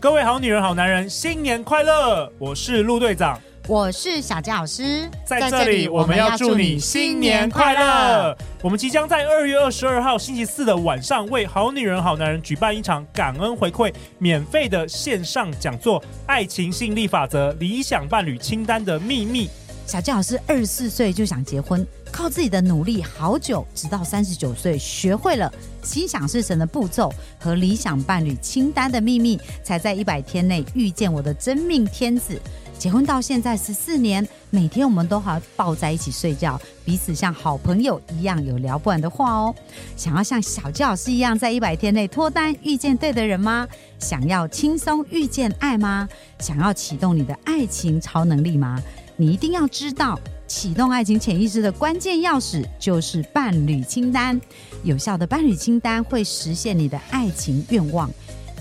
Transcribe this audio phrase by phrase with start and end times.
[0.00, 2.32] 各位好女人、好男人，新年快乐！
[2.38, 8.36] 我是陆队长，我是小佳老师，在这里我们要祝你新年快乐。
[8.62, 19.48] 我们即将在二月二十二号星期四的晚上，为好女人、好男人举办一场感恩回馈免费的线上讲座《爱情吸引力法则：理想伴侣清单的秘密》。
[19.88, 25.50] 小佳老师二十四岁就想结婚，靠自己的努力好久，直到三十九岁学会了
[25.82, 32.38] 心想事成的步骤和理想伴侣清单的秘密，才在一百天内遇见我的真命天子。
[32.78, 39.54] 结婚到现在十四年，每天我们都还抱在一起睡觉，彼此像好朋友一样有聊不完的话哦。
[39.96, 43.66] 想要像小佳老师一样，在一百天内脱单遇见对的人吗？
[43.98, 46.06] 想要轻松遇见爱吗？
[46.40, 48.80] 想要启动你的爱情超能力吗？
[49.20, 54.40] 你一定要知道，启动爱情潜意识的关键钥匙就是伴侣清单。
[54.84, 58.08] 有效的伴侣清单会实现你的爱情愿望，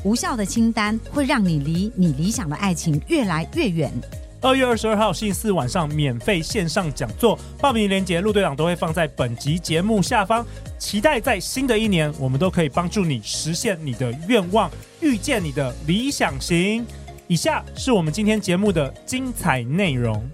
[0.03, 3.93] 无效的清单会让你离你理想的爱情越来越远。
[4.41, 10.43] 二月二十二号星期四晚上免费线上讲座，报名链接陆队长都会放在本集节目下方。
[10.79, 14.71] 期待在新的一年，我们都可以帮助你实现你的愿望，
[15.01, 16.83] 遇见你的理想型。
[17.29, 20.25] 以下是我们今天节目的精彩内容。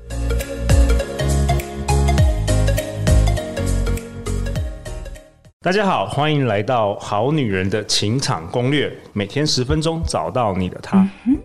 [5.60, 11.00] 大家好，欢迎来到《好女人的情场攻略》，每天十分钟，找到你的他。
[11.26, 11.36] 嗯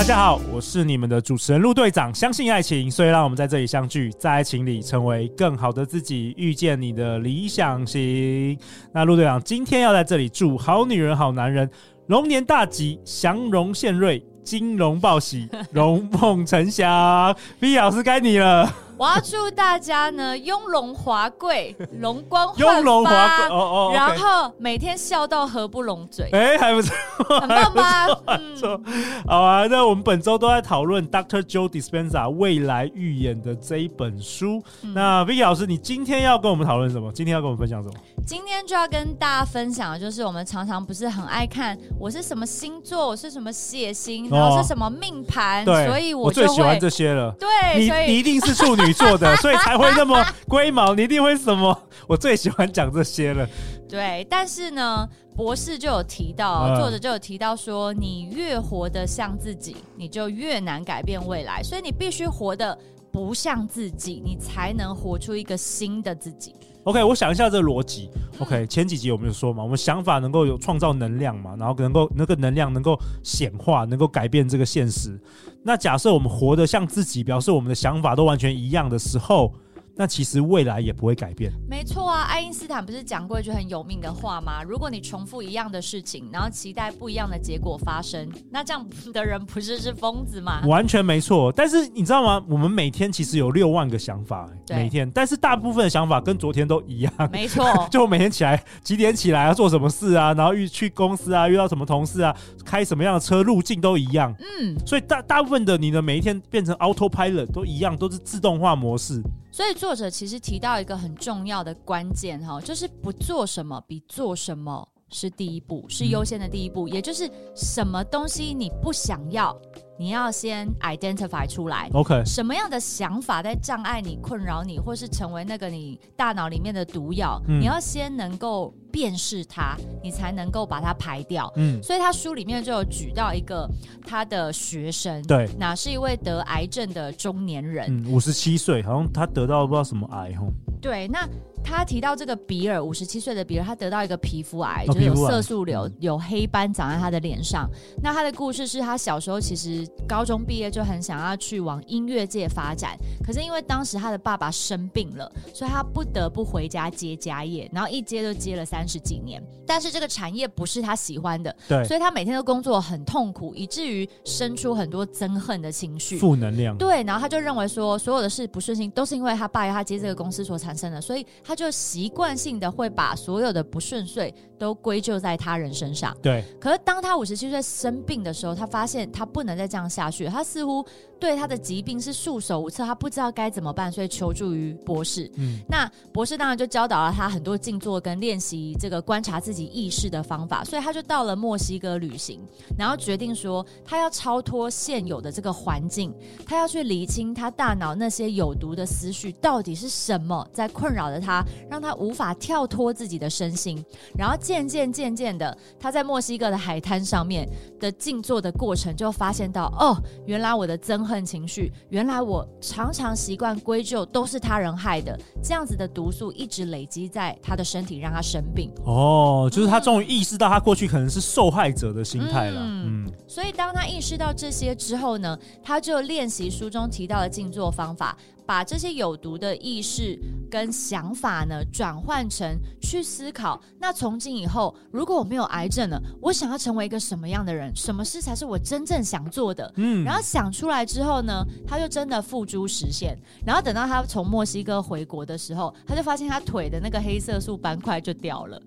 [0.00, 2.12] 大家好，我是你们的主持人陆队长。
[2.14, 8.58] 相信爱情，所以让我们在这里相聚，在爱情里成为更好的自己，遇见你的理想型。
[8.94, 11.68] 那陆队长今天要在这里祝好女人、好男人
[12.06, 17.36] 龙年大吉，祥龙献瑞，金龙报喜，龙凤呈祥。
[17.60, 18.72] V 老师该你了。
[19.00, 26.94] 我要祝大家呢， 雍容华贵，容光焕发，雍华贵哦哦，然后每天笑到合不拢嘴，哎，还不错，
[27.40, 28.06] 很棒吧？
[28.26, 28.84] 嗯，
[29.26, 29.66] 好啊。
[29.68, 34.62] 那我们本周都在讨论 Doctor Joe Dispenza 未来预言的这一本书。
[34.82, 37.10] 嗯、那 Vicky 老师，你今天要跟我们讨论什么？
[37.10, 37.94] 今天要跟我们分享什么？
[38.26, 47.34] 今天就要跟大家分享的就是我们常常不是很爱看我是什么星座，我是什么血型，然后是什么命盘，对，所以我，我最喜欢这些了。
[47.40, 48.89] 对，你你一定是处女。
[48.92, 50.94] 做的，所以才会那么龟毛。
[50.94, 51.76] 你一定会什么？
[52.06, 53.48] 我最喜欢讲这些了。
[53.88, 61.62] 对，但是呢，博士就有提到，作者就有提到说，你越活得像自己，你就越难改变未来。
[61.62, 62.76] 所以你必须活得
[63.10, 66.54] 不像自己，你才能活出一个新的自己。
[66.84, 68.08] OK，我想一下这个逻辑。
[68.38, 75.20] OK，前几集我们有说嘛，我们想法能够有创造能量嘛，然后能够那个能量能够显化，能够改变这个现实。
[75.62, 79.52] 那假设我们活得像自己，表示我们的想法都完全一样的时候。
[80.00, 81.52] 那其实未来也不会改变。
[81.68, 84.62] 没错啊，爱因斯坦不是讲过一句很有名的话吗？
[84.62, 90.62] 如果你重复一样的事情，然后期待不一样的结果发生，那这样的人不是是疯子吗？
[90.66, 91.52] 完全没错。
[91.52, 92.42] 但是你知道吗？
[92.48, 97.12] 我们每天其实有六万个想法，每天，但是大部分的想法跟昨天都一样。
[97.30, 97.62] 没错，
[97.92, 102.34] 就我每天起来几点起来啊做什么事啊，然后遇去公司啊，遇到什么同事啊，
[102.64, 104.34] 开什么样的车，路径都一样。
[104.38, 109.20] 嗯，所以大大部分的你的每一天变成 autopilot 都一样，都是自动化模式。
[109.52, 119.56] 所以作者其实提到一个很重要的关键哈，就是不做什么比做什么是第一步，是优先的第一步，也就是什么东西你不想要。
[120.00, 122.22] 你要先 identify 出来，OK？
[122.24, 127.38] 什么样的想法在障碍你、困扰你，或是成为那个你大脑里面的毒药？
[127.48, 131.52] 嗯、你要先能够辨识它，你才能够把它排掉。
[131.56, 133.68] 嗯，所以他书里面就有举到一个
[134.06, 140.46] 他的学生，对，那是一位得癌症的中年人，嗯，五十七岁，好像他得到不知道什么癌，吼。
[140.80, 141.28] 对，那。
[141.62, 147.70] 他提到这个比尔，五十七岁的比尔，他得到一个皮肤癌，就是有色素瘤，有黑斑长在他的脸上。
[148.02, 159.42] 那他的故事是他小时候其实高中毕业就很想要去往音乐界发展，可是因为当时他的爸爸生病了，所以他不得不回家接家业，然后一接就接了三十几年。
[159.66, 166.76] 但是这个产业不是他喜欢的，对，所以他每天都工作很痛苦，以至于生出很多憎恨的情绪，负能量。
[166.76, 171.24] 对，然后他就认为说，所有的事不顺心都是因为他爸要他接这个公司所产生的，所以。
[171.50, 176.16] 他就习惯性的会把所有的不顺遂都归咎在他人身上。
[176.22, 176.44] 对。
[176.60, 180.86] 可是当他五十七岁生病的时候，他发现他不能再这样下去，他似乎
[181.18, 185.28] 对他的疾病是束手无策，他不知道该怎么办，所以求助于博士。
[185.38, 185.58] 嗯。
[185.68, 192.40] 那博士当然就教导了他很多静坐跟练习这个观察自己意识的方法，所以他就到了墨西哥旅行，
[192.78, 196.14] 然后决定说他要超脱现有的这个环境，
[196.46, 203.84] 他要去理清他大脑那些有毒的思绪到底是什么在困扰着他，让他无法跳脱自己的身心。
[204.16, 207.48] 然后渐渐渐渐的，他在墨西哥的海滩上面
[207.78, 209.96] 的静坐的过程，就发现到哦，
[210.26, 218.70] 原来我的憎恨情绪，原来我常常习惯归咎都是他人害的，这样子的毒素一直累积在他的身体，让他生病。
[218.84, 222.60] 哦，就是他终于意识到他过去可能是受害者的心态了。
[222.62, 228.16] 嗯，嗯，所以当他意识到这些之后呢，他就练习书中提到的静坐方法。
[228.50, 230.18] 把这些有毒的意识
[230.50, 233.62] 跟想法呢，转换成去思考。
[233.78, 237.70] 那从今以后，如果我没有癌症了，我想要成为一个什么样的人？
[237.76, 239.72] 什么事才是我真正想做的？
[239.76, 243.16] 嗯，然后想出来之后呢，他就真的付诸实现。
[243.46, 248.60] 然后等到他从墨西哥回国的时候，他就发现他腿的那个黑色素斑块就掉了。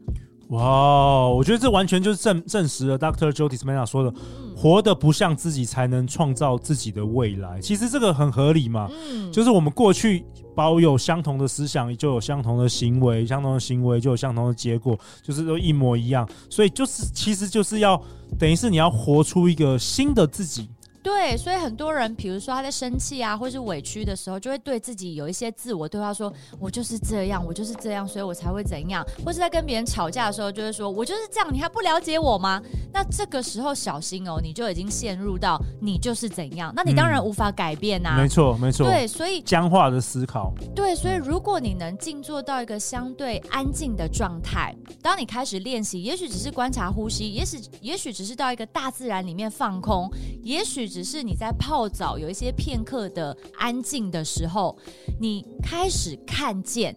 [0.54, 7.60] 哇，我觉得这完全就是证证实了 Doctor Joe Dispenza 说的，嗯，活得不像自己，才能创造自己的未来。
[7.60, 10.24] 其实这个很合理嘛，嗯，就是我们过去
[10.56, 16.30] 保有相同的思想，就有相同的行为，相同的行为就有相同的结果，就是都一模一样。
[16.52, 18.00] 所以就是，其实就是要
[18.38, 20.70] 等于是你要活出一个新的自己。
[21.04, 32.62] 对，所以很多人，比如说他在生气啊，或是委屈的时候，就会对自己有一些自我对话，说：“我就是这样，我就是这样，所以我才会怎样。”或是在跟别人吵架的时候，就会说：“我就是这样，你还不了解我吗？”
[32.94, 38.22] 那这个时候小心哦，你就已经陷入到你就是怎样，那你当然无法改变呐、啊嗯。
[38.22, 38.88] 没错，没错。
[38.88, 40.54] 对，所以僵化的思考。
[40.74, 50.10] 对，所以如果你能静坐到一个相对安静的状态，当你开始练习，也许只是观察呼吸，也许也许只是到一个大自然里面放空，
[50.44, 50.93] 也许。
[50.94, 54.78] 只是你在泡澡，有一些片刻的安静的时候，
[55.19, 56.95] 你开始看见，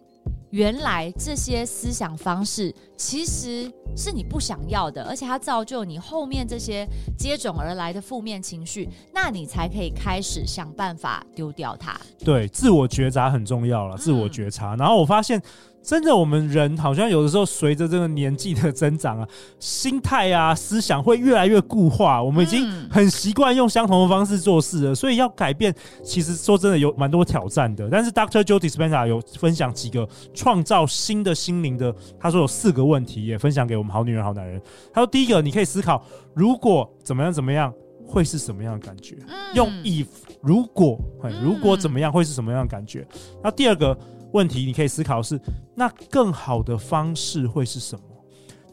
[0.51, 11.99] 原来这些思想方式其实是你不想要的，而且它造就你后面这些接踵而来的负面情绪，那你才可以开始想办法丢掉它。
[12.19, 14.75] 对，自我觉察很重要了，自我觉察。
[14.75, 14.77] 嗯。
[14.77, 15.41] 然后我发现。
[15.87, 19.25] 真的，我们人好像有的时候随着这个年纪的增长啊，
[19.57, 22.21] 心态啊、思想会越来越固化。
[22.21, 25.73] 我们已经很习惯用相同的方式做事了，所以要改变，
[26.03, 27.87] 其实说真的有蛮多挑战的。
[27.89, 28.43] 但是 Dr.
[28.43, 34.61] Joe Dispenza 有分享几个创造新的心灵的，他说有四个问题，也分享给我们好女人、好男人。
[34.93, 36.03] 他说第一个，你可以思考，
[36.33, 37.73] 如果怎么样怎么样，
[38.05, 39.15] 会是什么样的感觉？
[39.53, 40.07] 用 if
[40.41, 40.99] 如果，
[41.41, 43.07] 如果怎么样会是什么样的感觉？
[43.41, 43.97] 那第二个。
[44.33, 45.39] 问题你可以思考是，
[45.75, 48.01] 那更好的方式会是什么？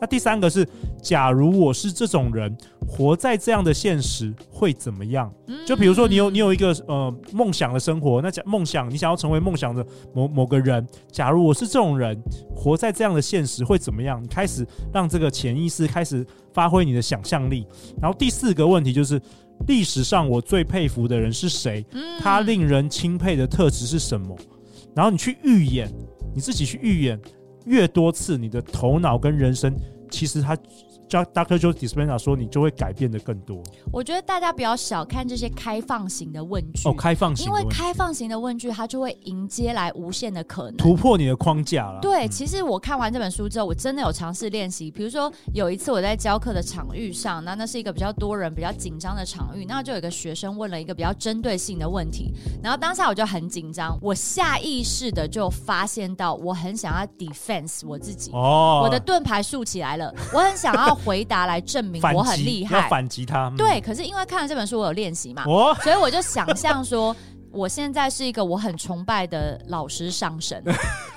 [0.01, 0.69] 那第三个是，
[1.01, 2.55] 假如我是这种人，
[2.87, 5.33] 活在这样的现实会怎么样？
[5.65, 12.21] 就比如说你有你有一个呃梦想的生活，那假梦想你想要成为梦想的某某个人，假如我是这种人，
[12.55, 14.23] 活在这样的现实会怎么样？
[14.23, 17.65] 你开始让这个潜意识开始发挥你的想象力。
[18.03, 19.19] 然后第四个问题就是，
[19.69, 21.87] 历史上我最佩服的人是谁？
[22.21, 24.37] 他令人钦佩的特质是什么？
[24.95, 25.91] 然后你去预演，
[26.35, 27.21] 你自己去预演
[27.67, 29.75] 越多次，你的头脑跟人生
[30.11, 30.57] 其实它。
[31.23, 31.59] Dr.
[31.59, 33.63] Joe Dispenza 说，你就会改变的更多。
[33.93, 42.01] 我觉得大家不要小看这些开放型的问句哦，开放型，因为开放型的问句，它就会迎接来无限的可能，突破你的框架了。
[42.01, 44.91] 对，其实我看完这本书之后，我真的有尝试练习。
[44.91, 60.99] 比如说有一次我在教课的场域上，那那是一个比较多人、比较紧张的场域，那就有一个学生问了一个比较针对性的问题，然后当下我就很紧张，我下意识的就发现到我很想要 defense 我自己，哦，我的盾牌竖起来了，我很想要。
[61.05, 63.49] 回答来证明我很厉害，要反击他。
[63.49, 67.15] 嗯、对，可是因为看了这本书，我有练习嘛，哦、 所以我就想象说，
[67.51, 70.63] 我现在是一个我很崇拜的老师上神。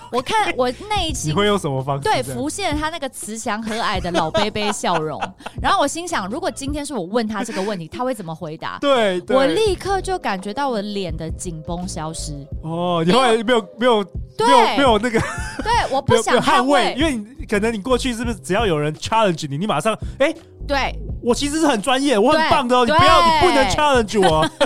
[0.10, 2.04] 我看我内心会用什么方式？
[2.04, 5.22] 对，浮现他那个慈祥和蔼的老杯杯笑容。
[5.62, 8.78] 然后我心想，如果今天是我问他这个问题，他会怎么回答？
[8.80, 12.32] 对，对，我立刻就感觉到我脸的紧绷消失。
[12.64, 14.02] 哦，你后来没有没有
[14.38, 15.20] 对没有没有那个？
[15.62, 20.38] 对，我不想捍卫，因为你可能你过去是不是只要有人 challenge 你，你马上哎，欸、
[20.68, 24.48] 对，我其实是很专业，我很棒的哦，你不要，你不能 challenge 我。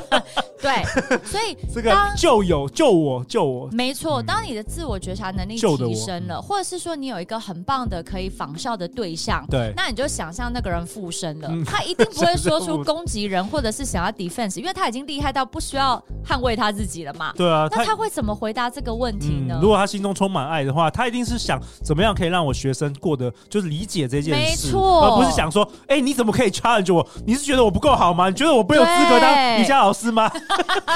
[0.62, 0.84] 对，
[1.26, 4.22] 所以 这个救有救我救我，没错。
[4.22, 17.34] 当你的自我觉察能力提升了，或者是说你有一个很棒的可以仿效的对象，对，那你就想象那个人附身了，他一定不会说出 攻击人或者是想要 defense，因为他已经厉害到不需要捍卫他自己了嘛。
[17.36, 19.58] 对啊，那他会怎么回答这个问题呢？
[19.60, 27.06] 如果他心中充满爱的话，他一定是想怎么样可以让我学生过得就是理解这件事，没错，而不是想说，哎，你怎么可以 challenge 我？
[27.26, 28.30] 你是觉得我不够好吗？
[28.30, 30.32] 你觉得我不有资格当瑜伽老师吗？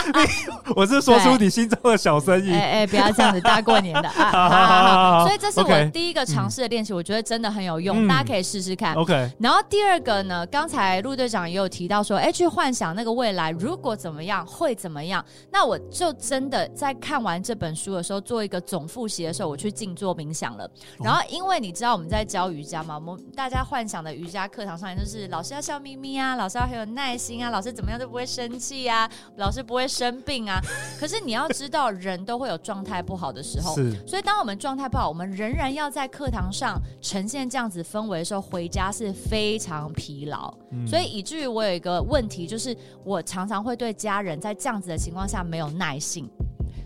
[0.75, 2.53] 我是说出你心中的小声音。
[2.53, 4.31] 哎哎，不要这样子，大过年的啊！
[4.31, 8.93] 好好好，所以这是我第一个尝试的练习，我觉得真的很有用，大家可以试试看。
[8.95, 9.31] OK。
[9.39, 15.23] 然后第二个呢，刚才陆队长也有提到说，哎，去幻想那个未来如果怎么样会怎么样。
[15.51, 20.69] 那我就真的在看完这本书的时候，做一个总复习的时候，我去静坐冥想了。
[20.99, 30.61] 然后因为你知道我们在教瑜伽吗，我们大家幻想的瑜伽课堂上面就是老师要笑眯眯啊，老师要很有耐心啊，老师怎么样都不会生气啊，老师不会生病啊。
[30.99, 33.75] 可是你要知道，人都会有状态不好的时候，
[34.07, 40.53] 所以当我们状态不好，我们仍然要在课堂上呈现这样子氛围的时候，回家是非常疲劳。
[40.71, 40.87] 嗯。
[40.87, 46.29] 所以以至于我有一个问题，就是我常常会对家人在这样子的情况下没有耐性。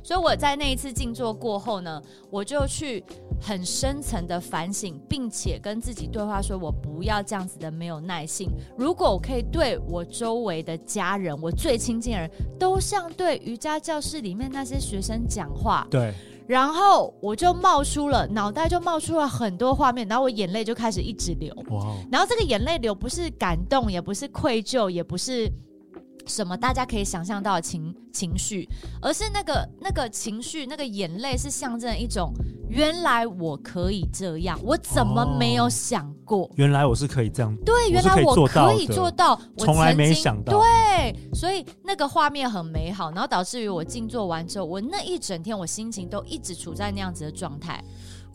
[0.03, 3.03] 所以我在那一次静坐过后呢，我就去
[3.41, 8.49] 很深层的反省，并且跟自己对话，说我不要这样子的没有耐性。
[8.77, 16.13] 如果我可以对我周围的家人，我最亲近的人都像对瑜伽教室里面那些学生讲话，对，
[16.47, 21.95] 然后我就冒出了脑袋就冒出了很多画面，然后我眼泪就开始一直流，哇！
[22.11, 25.51] 然后这个眼泪流不是感动，也不是愧疚，也不是。
[26.29, 28.69] 什么大家可以想象到的情情绪，
[29.01, 32.31] 而是那个那个情绪，那个眼泪是象征一种
[32.69, 36.43] 原来我可以这样，我怎么没有想过？
[36.43, 47.83] 哦、原来我是可以这样，对，原来我可以做到，从来没想到，对，所以那个画面很美好，然后导致于我静坐完之后，我那一整天我心情都一直处在那样子的状态。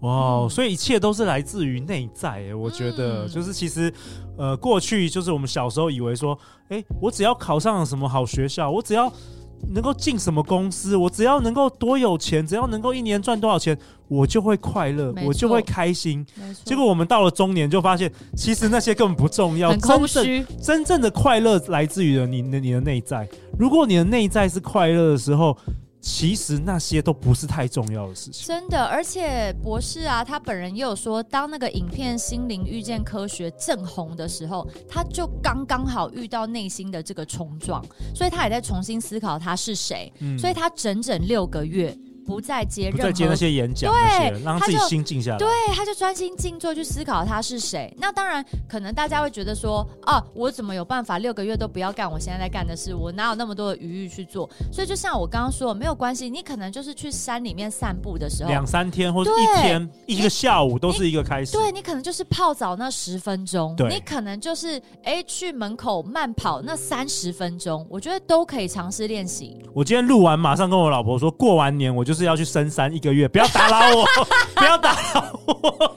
[0.05, 3.93] 哇所以一切都是来自于内在，我觉得就是其实，
[4.37, 9.11] 呃，过去就是我们小时候以为说，哎，我只要考上了什么好学校，我只要
[9.73, 16.23] 能够进什么公司，我只要能够多有钱，只要能够一年赚多少钱，我就会快乐，我就会开心。
[16.65, 23.27] 结果我们到了中年，就发现其实那些根本不重要，真正真正的快乐来自于了你的你的内在。
[23.59, 25.57] 如果你的内在是快乐的时候。
[26.07, 28.85] 其实那些都不是太重要的事情，真的。
[28.85, 37.83] 而且博士啊，他本人也有说，当那个影片《心灵遇见科学》正红的时候，他就刚刚好遇到内心的这个冲撞，
[38.15, 40.13] 所以他也在重新思考他是谁。
[40.21, 41.97] 嗯，所以他整整六个月。
[42.25, 45.39] 不再接任何，再接那些演讲，对，让自己心静下来。
[45.39, 47.95] 对，他就专心静坐去思考他是谁。
[47.99, 52.95] 那当然，可能大家会觉得说，啊，我怎么有办法六个月都不要干我现在在干的事？
[52.95, 54.49] 我哪有那么多的余裕去做？
[54.73, 61.53] 所以，就像我刚刚说，没有关系，你可能就是去山里面散步的时候，两三天或者一天，一个下午都是一个开始。
[61.53, 69.63] 对，你可能就是泡澡那十分钟，对你可能就是哎去门口慢跑那三十分钟，我觉得都可以尝试练习。
[69.75, 72.14] 我今天录完，马上跟我老婆说，过完年我就。
[72.15, 74.07] 就是要去深山一个月，不要打扰我，
[74.55, 75.97] 不要打扰我，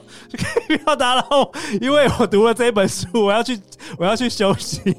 [0.66, 3.56] 不要打扰我，因为我读了这本书，我要去，
[3.96, 4.92] 我要去修行。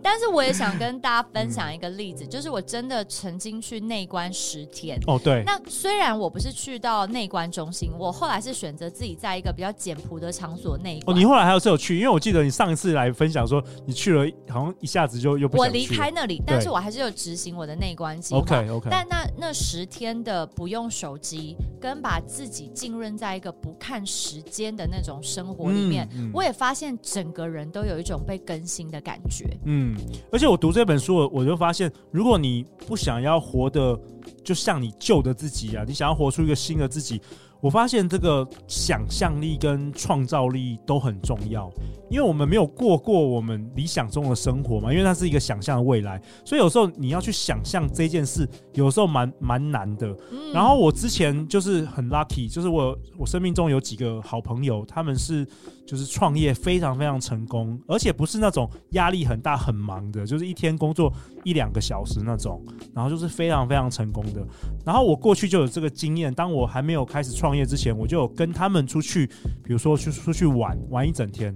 [0.00, 4.96] 但是我也想跟大家分享一个例子，嗯、就是我真的曾经去内观十天。
[5.08, 5.42] 哦，对。
[5.44, 11.16] 那虽然我不是去到内观中心，我后来是选择自己在一个比较简朴的场所内观。
[11.16, 11.96] 哦，你后来还有是有去？
[11.96, 15.58] 因为我记得你上一次来分享说你去了，好像一下子就又不。
[15.58, 18.40] 我离开那里，但是我还是有执行我的内观计划。
[18.40, 18.88] OK OK。
[18.88, 20.46] 但那那十天的。
[20.60, 29.56] 不用手机，跟把自己浸润在一个不看时间的那种生活里面，嗯嗯、我也发现整个人都有一种被更新的感觉。
[29.64, 29.96] 嗯，
[30.30, 33.98] 而且我读这本书，我就发现，如果你不想要活的
[34.44, 37.22] 就像你旧的自己啊，你想要活出一个新的自己。
[37.60, 41.70] 我发现这个想象力跟创造力都很重要，
[42.08, 50.14] 因为我们没有过过我们理想中的生活嘛，因为它是一个想象的未来，所以有时候你要去想象这件事，有时候蛮蛮难的。
[50.54, 55.46] 然后我之前就是很 lucky，就是我我生命中有几个好朋友，他们是。
[55.86, 61.12] 就是创业非常非常成功，而且不是那种压力很大很忙的，就是一天工作
[61.42, 62.64] 一两个小时那种，
[62.94, 64.40] 然后就是非常非常成功的。
[64.86, 69.26] 然后我过去就有这个经验，当我还没有开始创创业之前，我就有跟他们出去，
[69.64, 71.52] 比如说去出去玩玩一整天。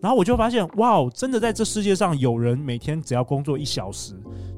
[0.00, 4.14] 然后我就发现，哇，真的在这世界上有人每天只要工作一小时，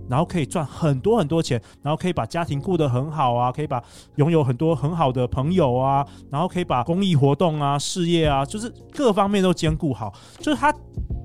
[0.08, 3.82] 然后可以赚很多很多钱，然后可以把家庭顾得很好啊，可以把
[4.16, 10.12] 拥有很多很好的朋友啊，然后可以把公益活动啊、事业啊，就是各方面都兼顾好。
[10.38, 10.74] 就是他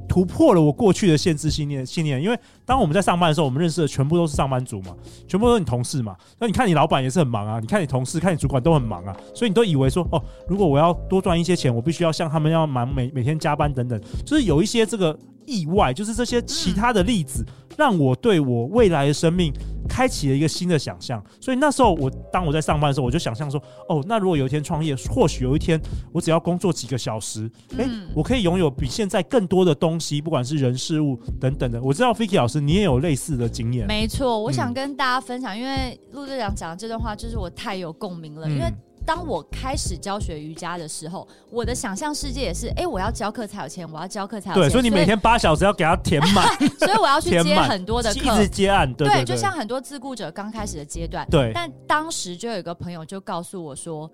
[0.07, 2.21] 突破了我过去的限制信念信念。
[2.21, 4.95] 因为当我们在上班的时候，我们认识的全部都是上班族嘛，
[5.27, 6.15] 全部都是你同事嘛。
[6.37, 15.17] 那你看你老板也是很忙啊，你看你同事、看你主管都很忙啊，所以你都以为说哦，如果我要多赚一些钱，我必须要像他们要忙每每天加班等等，就是有一些这个。
[15.45, 17.45] 意外就是这些其他的例子，
[17.77, 19.53] 让我对我未来的生命
[19.87, 21.23] 开启了一个新的想象。
[21.39, 25.79] 所以那时候我当我在上班的时候，我就想象说：哦，那如果有一天创业，或许有一天
[26.11, 31.81] 我只要工作几个小时，诶，我可以拥有比现在更多的东西，不管是人事物等等的。
[31.81, 33.87] 我知道 Vicky 老师你也有类似的经验。
[33.87, 38.71] 没错，我想跟大家分享，因为陆队长讲的这段话就是我太有共鸣了，因为。
[39.05, 44.63] 当我开始教学瑜伽的时候，我的想象世界也是，哎、欸，我要教课才有钱，我要教课才有钱。
[44.63, 46.47] 对，所以你每天八小时要给他填满，
[46.79, 48.91] 所以我要去接很多的课，一直接案。
[48.93, 51.27] 对，就像很多自雇者刚开始的阶段。
[51.29, 54.09] 对，但当时就有一个朋友就告诉我说，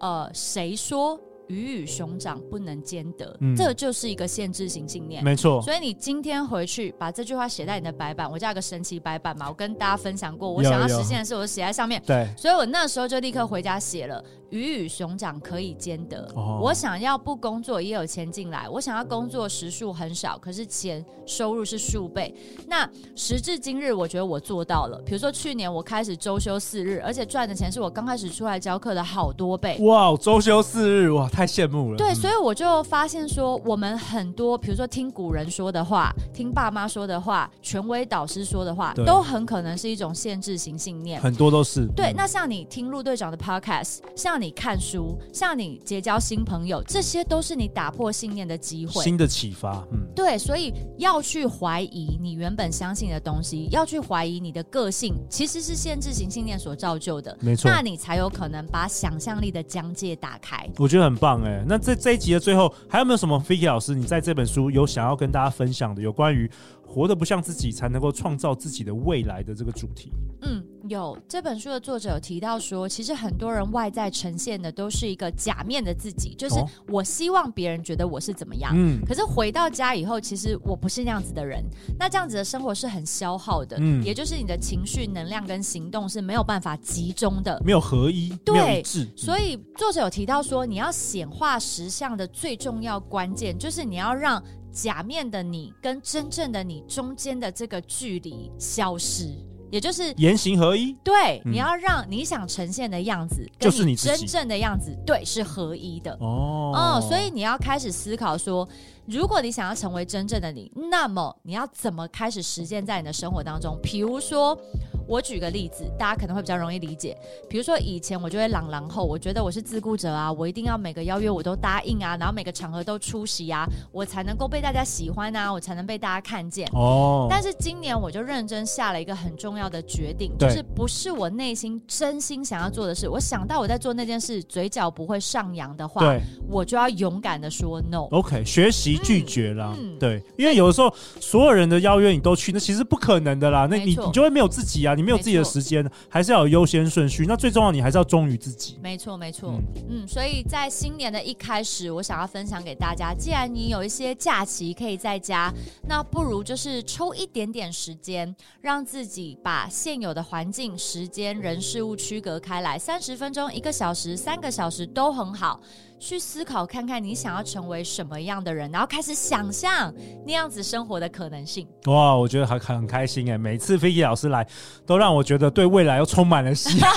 [0.00, 1.18] 呃，谁说？
[1.52, 5.22] 鱼与熊掌不能兼得，嗯，这就是一个限制性信念。
[5.22, 9.48] 没错，所以你今天回去把这句话写在你的白板，我叫个神奇白板嘛。
[9.48, 12.02] 我跟大家分享过，我想要实现的事，我写在上面。
[12.06, 14.24] 对，所以我那时候就立刻回家写了。
[14.50, 16.30] 鱼与熊掌可以兼得。
[16.34, 16.62] Oh.
[16.64, 22.34] 我想要不工作也有钱进来，我想要工作时数很少，可是钱收入是数倍。
[22.66, 25.00] 那时至今日，我觉得我做到了。
[25.06, 29.78] 比如说去年我开始周休四日，而且赚的钱是我刚开始出来教课的好多倍。
[29.80, 31.96] 哇，周休四日哇，太羡慕了。
[31.96, 41.18] 对，所以我就发现说，我们很多，比如说听古人说的话，听爸妈说的话，权威导师说的话，都很可能是一种限制型信念。
[41.22, 41.86] 很多都是。
[41.96, 44.42] 对，那像你听陆队长的 Podcast，像。
[44.42, 49.86] 你看书，像你结交新朋友，这些都是你打破信念的机会，新的启发。
[49.92, 57.38] 嗯，对，所以要去怀疑你原本相信的东西，要去怀疑你的个性，其实是限制型信念所造就的。
[57.40, 60.68] 没错，那你才有可能把想象力的疆界打开。
[60.76, 61.64] 我觉得很棒哎。
[61.68, 66.50] 那这这一集的最后，还有没有什么 Vicky 老师，你在这本书有想要跟大家分享的，有关于
[66.92, 70.10] 活得不像自己，才能够创造自己的未来的这个主题？
[70.42, 70.62] 嗯。
[70.88, 76.56] 有这本书的作者有提到说，其实很多人外在呈现的都是一个假面的自己，就是
[76.88, 81.64] 我希望别人觉得我是怎么样，嗯，可是回到家以后，其实我不是那样子的人，
[81.96, 88.82] 那这样子的生活是很消耗的，嗯，也就是你的情绪、能量跟行动是没有办法集中的，没有合一，对。
[89.16, 94.42] 所以作者有提到说，你要显化实相的最重要关键，就是你要让
[94.72, 99.32] 假面的你跟真正的你中间的这个距离消失。
[99.70, 106.72] 也就是言行合一，对，嗯、你要让你想呈现的样子，就是你真正的样子，对，是合一的哦。
[106.74, 108.68] 哦，所以你要开始思考说，
[109.06, 113.78] 如果你想要成为真正的你，那么你要怎么开始实践在你的生活当中？
[113.82, 114.58] 比如说。
[115.06, 117.16] 我举个例子，大家可能会比较容易理解。
[117.48, 126.68] 比如说以前我就会朗朗后，我觉得我是自顾者啊，我一定要每个邀约我都答应啊，然后每个场合都出席啊，我才能够被大家喜欢啊，我才能被大家看见。
[126.72, 127.26] 哦。
[127.30, 138.08] 但是今年我就认真下了一个很重要的决定，就是不是我内心真心想要做的事，我想到我在做那件事，嘴角不会上扬的话，对，我就要勇敢的说 no。
[138.10, 139.74] OK，学习拒绝啦。
[139.78, 139.98] 嗯。
[139.98, 143.66] 对，因为有的时候所有人的邀约你都去，那其实不可能的啦。
[143.70, 144.91] 那你你就会没有自己啊。
[144.94, 147.24] 你没有自己的时间，还是要有优先顺序。
[147.26, 148.78] 那最重要，你还是要忠于自己。
[148.82, 149.52] 没错，没错。
[149.52, 155.52] 嗯，嗯，所以在新年的一开始，我想要分享给大家，既然你有一些假期可以在家，
[155.88, 165.60] 那不如就是抽一点点时间，让自己把现有的环境、时间、人、事物区隔开来，三十分钟、一个小时、三个小时都很好。
[166.02, 169.94] 去思考看看你想要成为什么样的人，然后开始想象
[170.26, 171.64] 那样子生活的可能性。
[171.86, 173.38] 哇，我觉得很很开心哎！
[173.38, 174.44] 每次 Vicky 老师来，
[174.84, 176.90] 都让我觉得对未来又充满了希望。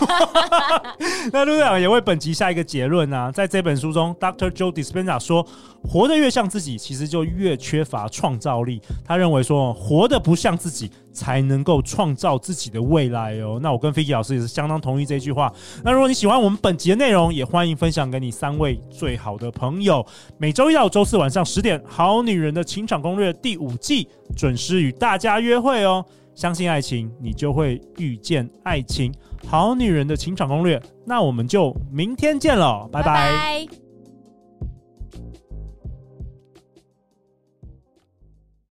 [1.32, 4.50] 那陆队长也为本集下一个结论啊，在这本书中，Dr.
[4.50, 5.46] Joe Dispenza 说，
[5.84, 8.82] 活得越像自己，其实就越缺乏创造力。
[9.06, 10.90] 他认为说，活得不像自己。
[11.16, 13.58] 才能够创造自己的未来哦。
[13.62, 15.52] 那我跟飞机老师也是相当同意这句话。
[15.84, 20.06] 那如果你喜欢我们本集的内容，也欢迎分享给你三位最好的朋友。
[20.38, 26.06] 每周一到周四晚上十点，《好女人的情场攻略》第五季准时与大家约会哦。
[26.36, 29.10] 相信爱情，你就会遇见爱情。
[29.48, 33.85] 《好女人的情场攻略》，那我们就明天见了，拜拜。